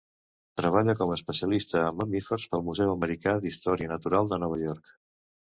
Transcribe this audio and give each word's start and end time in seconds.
Treballà 0.59 0.95
com 1.01 1.11
a 1.11 1.17
especialista 1.19 1.83
en 1.89 1.99
mamífers 1.99 2.47
pel 2.55 2.65
Museu 2.71 2.95
Americà 2.95 3.35
d'Història 3.45 3.93
Natural 3.95 4.35
de 4.35 4.43
Nova 4.47 4.61
York. 4.65 4.93